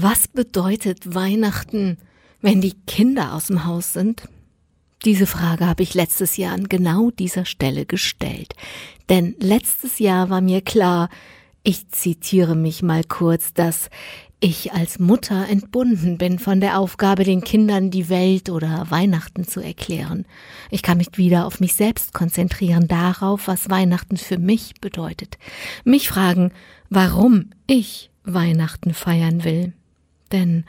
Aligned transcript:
Was 0.00 0.28
bedeutet 0.28 1.12
Weihnachten, 1.12 1.98
wenn 2.40 2.60
die 2.60 2.74
Kinder 2.86 3.34
aus 3.34 3.48
dem 3.48 3.64
Haus 3.64 3.94
sind? 3.94 4.28
Diese 5.04 5.26
Frage 5.26 5.66
habe 5.66 5.82
ich 5.82 5.92
letztes 5.92 6.36
Jahr 6.36 6.54
an 6.54 6.68
genau 6.68 7.10
dieser 7.10 7.44
Stelle 7.44 7.84
gestellt. 7.84 8.54
Denn 9.08 9.34
letztes 9.40 9.98
Jahr 9.98 10.30
war 10.30 10.40
mir 10.40 10.60
klar, 10.60 11.08
ich 11.64 11.88
zitiere 11.88 12.54
mich 12.54 12.80
mal 12.80 13.02
kurz, 13.02 13.52
dass 13.54 13.90
ich 14.38 14.72
als 14.72 15.00
Mutter 15.00 15.48
entbunden 15.48 16.16
bin 16.16 16.38
von 16.38 16.60
der 16.60 16.78
Aufgabe, 16.78 17.24
den 17.24 17.40
Kindern 17.40 17.90
die 17.90 18.08
Welt 18.08 18.50
oder 18.50 18.86
Weihnachten 18.90 19.48
zu 19.48 19.58
erklären. 19.58 20.26
Ich 20.70 20.82
kann 20.82 20.98
mich 20.98 21.08
wieder 21.16 21.44
auf 21.44 21.58
mich 21.58 21.74
selbst 21.74 22.14
konzentrieren, 22.14 22.86
darauf, 22.86 23.48
was 23.48 23.68
Weihnachten 23.68 24.16
für 24.16 24.38
mich 24.38 24.74
bedeutet. 24.80 25.38
Mich 25.82 26.08
fragen, 26.08 26.52
warum 26.88 27.50
ich 27.66 28.12
Weihnachten 28.22 28.94
feiern 28.94 29.42
will. 29.42 29.72
Denn 30.32 30.64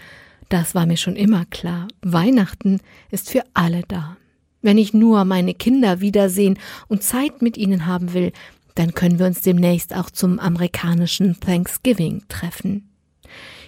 das 0.49 0.75
war 0.75 0.85
mir 0.85 0.97
schon 0.97 1.15
immer 1.15 1.45
klar. 1.45 1.87
Weihnachten 2.01 2.79
ist 3.11 3.29
für 3.29 3.43
alle 3.53 3.83
da. 3.87 4.17
Wenn 4.61 4.77
ich 4.77 4.93
nur 4.93 5.23
meine 5.25 5.53
Kinder 5.53 6.01
wiedersehen 6.01 6.57
und 6.87 7.03
Zeit 7.03 7.41
mit 7.41 7.57
ihnen 7.57 7.85
haben 7.85 8.13
will, 8.13 8.31
dann 8.75 8.93
können 8.93 9.19
wir 9.19 9.25
uns 9.25 9.41
demnächst 9.41 9.95
auch 9.95 10.09
zum 10.09 10.39
amerikanischen 10.39 11.39
Thanksgiving 11.39 12.23
treffen. 12.29 12.89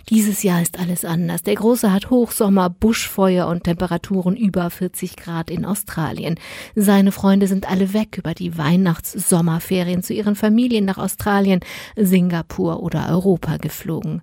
Dieses 0.10 0.44
Jahr 0.44 0.62
ist 0.62 0.80
alles 0.80 1.05
anders. 1.05 1.44
Der 1.44 1.55
Große 1.55 1.91
hat 1.91 2.09
Hochsommer, 2.09 2.70
Buschfeuer 2.70 3.48
und 3.48 3.64
Temperaturen 3.64 4.36
über 4.36 4.70
40 4.70 5.16
Grad 5.16 5.50
in 5.50 5.66
Australien. 5.66 6.36
Seine 6.76 7.12
Freunde 7.12 7.48
sind 7.48 7.70
alle 7.70 7.94
weg 7.94 8.18
über 8.18 8.34
die 8.34 8.58
Weihnachts-Sommerferien 8.58 10.04
zu 10.04 10.14
ihren 10.14 10.36
Familien 10.36 10.86
nach 10.86 10.98
Australien, 10.98 11.62
Singapur 11.95 12.84
oder 12.84 13.09
Europa 13.09 13.58
geflogen. 13.58 14.22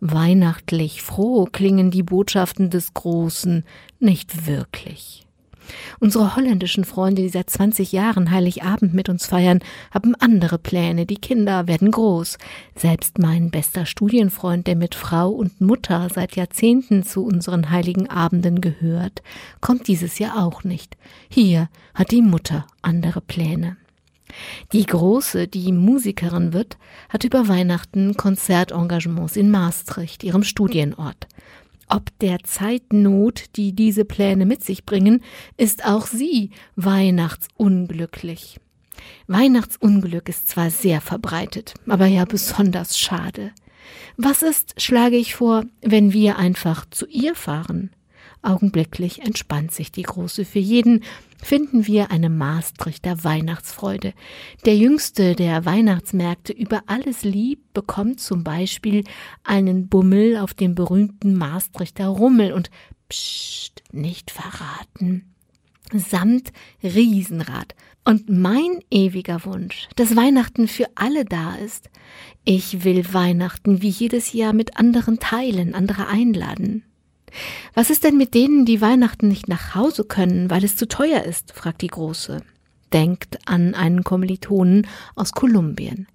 Weihnachtlich 0.00 1.02
froh 1.02 1.46
klingen 1.50 1.90
die 1.90 2.02
Botschaften 2.02 2.70
des 2.70 2.92
Großen 2.92 3.64
nicht 4.00 4.46
wirklich. 4.46 5.26
Unsere 6.00 6.36
holländischen 6.36 6.84
Freunde, 6.84 7.22
die 7.22 7.28
seit 7.28 7.50
20 7.50 7.92
Jahren 7.92 8.30
Heiligabend 8.30 8.94
mit 8.94 9.08
uns 9.08 9.26
feiern, 9.26 9.60
haben 9.90 10.14
andere 10.14 10.58
Pläne. 10.58 11.06
Die 11.06 11.16
Kinder 11.16 11.66
werden 11.66 11.90
groß. 11.90 12.38
Selbst 12.74 13.18
mein 13.18 13.50
bester 13.50 13.86
Studienfreund, 13.86 14.66
der 14.66 14.76
mit 14.76 14.94
Frau 14.94 15.30
und 15.30 15.60
Mutter 15.60 16.08
seit 16.12 16.36
Jahrzehnten 16.36 17.02
zu 17.02 17.24
unseren 17.24 17.70
heiligen 17.70 18.08
Abenden 18.08 18.60
gehört, 18.60 19.22
kommt 19.60 19.88
dieses 19.88 20.18
Jahr 20.18 20.44
auch 20.44 20.64
nicht. 20.64 20.96
Hier 21.28 21.68
hat 21.94 22.10
die 22.10 22.22
Mutter 22.22 22.66
andere 22.82 23.20
Pläne. 23.20 23.76
Die 24.72 24.86
Große, 24.86 25.46
die 25.48 25.72
Musikerin 25.72 26.52
wird, 26.52 26.78
hat 27.08 27.24
über 27.24 27.48
Weihnachten 27.48 28.16
Konzertengagements 28.16 29.36
in 29.36 29.50
Maastricht, 29.50 30.24
ihrem 30.24 30.42
Studienort. 30.42 31.26
Ob 31.94 32.18
der 32.20 32.38
Zeitnot, 32.42 33.54
die 33.56 33.74
diese 33.74 34.06
Pläne 34.06 34.46
mit 34.46 34.64
sich 34.64 34.86
bringen, 34.86 35.22
ist 35.58 35.84
auch 35.84 36.06
sie 36.06 36.48
weihnachtsunglücklich. 36.74 38.58
Weihnachtsunglück 39.26 40.30
ist 40.30 40.48
zwar 40.48 40.70
sehr 40.70 41.02
verbreitet, 41.02 41.74
aber 41.86 42.06
ja 42.06 42.24
besonders 42.24 42.98
schade. 42.98 43.52
Was 44.16 44.40
ist, 44.40 44.80
schlage 44.80 45.16
ich 45.16 45.34
vor, 45.34 45.64
wenn 45.82 46.14
wir 46.14 46.38
einfach 46.38 46.86
zu 46.88 47.06
ihr 47.08 47.34
fahren? 47.34 47.90
Augenblicklich 48.42 49.20
entspannt 49.20 49.72
sich 49.72 49.92
die 49.92 50.02
Große. 50.02 50.44
Für 50.44 50.58
jeden 50.58 51.04
finden 51.40 51.86
wir 51.86 52.10
eine 52.10 52.28
Maastrichter 52.28 53.22
Weihnachtsfreude. 53.22 54.14
Der 54.66 54.76
jüngste 54.76 55.36
der 55.36 55.64
Weihnachtsmärkte 55.64 56.52
über 56.52 56.82
alles 56.86 57.22
lieb 57.22 57.60
bekommt 57.72 58.20
zum 58.20 58.42
Beispiel 58.42 59.04
einen 59.44 59.88
Bummel 59.88 60.36
auf 60.36 60.54
dem 60.54 60.74
berühmten 60.74 61.34
Maastrichter 61.36 62.08
Rummel 62.08 62.52
und 62.52 62.70
psst, 63.08 63.84
nicht 63.92 64.32
verraten. 64.32 65.34
Samt 65.92 66.52
Riesenrad. 66.82 67.76
Und 68.04 68.28
mein 68.28 68.80
ewiger 68.90 69.44
Wunsch, 69.44 69.88
dass 69.94 70.16
Weihnachten 70.16 70.66
für 70.66 70.86
alle 70.96 71.24
da 71.24 71.54
ist. 71.54 71.88
Ich 72.44 72.82
will 72.82 73.14
Weihnachten 73.14 73.80
wie 73.80 73.90
jedes 73.90 74.32
Jahr 74.32 74.52
mit 74.52 74.76
anderen 74.76 75.20
teilen, 75.20 75.76
andere 75.76 76.08
einladen. 76.08 76.82
Was 77.74 77.90
ist 77.90 78.04
denn 78.04 78.16
mit 78.16 78.34
denen, 78.34 78.64
die 78.64 78.80
Weihnachten 78.80 79.28
nicht 79.28 79.48
nach 79.48 79.74
Hause 79.74 80.04
können, 80.04 80.50
weil 80.50 80.64
es 80.64 80.76
zu 80.76 80.86
teuer 80.86 81.22
ist? 81.22 81.52
fragt 81.52 81.82
die 81.82 81.88
Große. 81.88 82.42
Denkt 82.92 83.38
an 83.46 83.74
einen 83.74 84.04
Kommilitonen 84.04 84.86
aus 85.14 85.32
Kolumbien. 85.32 86.06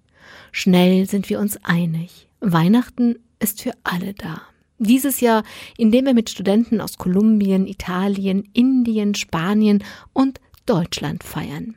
Schnell 0.52 1.08
sind 1.08 1.30
wir 1.30 1.40
uns 1.40 1.58
einig. 1.64 2.28
Weihnachten 2.40 3.16
ist 3.40 3.62
für 3.62 3.74
alle 3.84 4.14
da. 4.14 4.42
Dieses 4.80 5.22
Jahr, 5.22 5.44
indem 5.78 6.06
wir 6.06 6.14
mit 6.14 6.30
Studenten 6.30 6.82
aus 6.82 6.98
Kolumbien, 6.98 7.66
Italien, 7.66 8.48
Indien, 8.54 9.16
Spanien 9.16 9.84
und 10.14 10.40
Deutschland 10.68 11.24
feiern. 11.24 11.76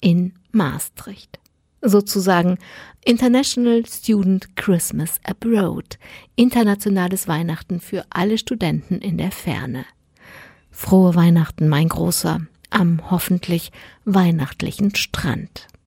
In 0.00 0.34
Maastricht 0.50 1.38
sozusagen 1.82 2.58
International 3.04 3.84
Student 3.86 4.56
Christmas 4.56 5.20
Abroad, 5.24 5.98
internationales 6.36 7.28
Weihnachten 7.28 7.80
für 7.80 8.04
alle 8.10 8.38
Studenten 8.38 8.98
in 8.98 9.18
der 9.18 9.30
Ferne. 9.30 9.84
Frohe 10.70 11.14
Weihnachten, 11.14 11.68
mein 11.68 11.88
Großer, 11.88 12.40
am 12.70 13.10
hoffentlich 13.10 13.72
weihnachtlichen 14.04 14.94
Strand. 14.94 15.70